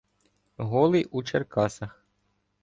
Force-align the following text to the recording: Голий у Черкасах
Голий 0.71 1.07
у 1.11 1.21
Черкасах 1.23 1.91